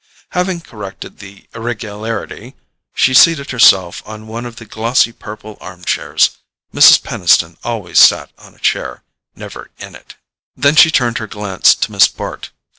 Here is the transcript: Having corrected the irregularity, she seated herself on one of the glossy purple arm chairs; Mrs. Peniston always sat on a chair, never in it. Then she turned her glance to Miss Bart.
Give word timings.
Having 0.29 0.61
corrected 0.61 1.19
the 1.19 1.47
irregularity, 1.53 2.55
she 2.95 3.13
seated 3.13 3.51
herself 3.51 4.01
on 4.03 4.25
one 4.25 4.47
of 4.47 4.55
the 4.55 4.65
glossy 4.65 5.11
purple 5.11 5.59
arm 5.61 5.83
chairs; 5.85 6.39
Mrs. 6.73 7.03
Peniston 7.03 7.55
always 7.63 7.99
sat 7.99 8.31
on 8.39 8.55
a 8.55 8.57
chair, 8.57 9.03
never 9.35 9.69
in 9.77 9.93
it. 9.93 10.15
Then 10.57 10.75
she 10.75 10.89
turned 10.89 11.19
her 11.19 11.27
glance 11.27 11.75
to 11.75 11.91
Miss 11.91 12.07
Bart. 12.07 12.49